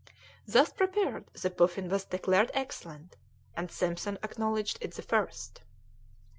Thus 0.47 0.73
prepared 0.73 1.27
the 1.33 1.51
puffin 1.51 1.87
was 1.87 2.05
declared 2.05 2.49
excellent, 2.55 3.17
and 3.55 3.69
Simpson 3.69 4.17
acknowledged 4.23 4.79
it 4.81 4.95
the 4.95 5.03
first. 5.03 5.61